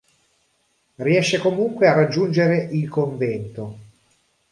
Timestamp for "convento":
2.89-3.77